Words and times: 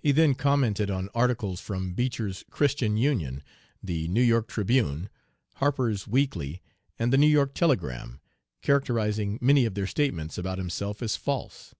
"He 0.00 0.10
then 0.10 0.34
commented 0.34 0.90
on 0.90 1.10
articles 1.14 1.60
from 1.60 1.94
Beecher's 1.94 2.44
Christian 2.50 2.96
Union, 2.96 3.40
the 3.80 4.08
New 4.08 4.20
York 4.20 4.48
Tribune, 4.48 5.08
Harper's 5.58 6.08
Weekly, 6.08 6.60
and 6.98 7.12
the 7.12 7.18
New 7.18 7.28
York 7.28 7.54
Telegram, 7.54 8.20
characterizing 8.62 9.38
many 9.40 9.64
of 9.64 9.74
their 9.76 9.86
statements 9.86 10.36
about 10.38 10.58
himself 10.58 11.00
as 11.02 11.14
false. 11.14 11.72